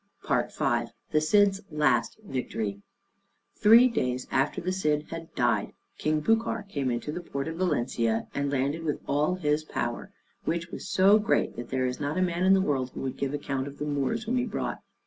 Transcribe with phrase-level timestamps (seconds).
[0.27, 2.81] V THE CID'S LAST VICTORY
[3.55, 8.25] Three days after the Cid had died King Bucar came into the port of Valencia,
[8.33, 10.11] and landed with all his power,
[10.43, 13.17] which was so great that there is not a man in the world who could
[13.17, 14.79] give account of the Moors whom he brought.